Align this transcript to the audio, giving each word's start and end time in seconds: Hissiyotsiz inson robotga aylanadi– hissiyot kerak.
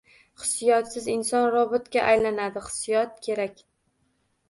Hissiyotsiz 0.43 1.09
inson 1.17 1.45
robotga 1.57 2.07
aylanadi– 2.15 2.67
hissiyot 2.71 3.25
kerak. 3.29 3.67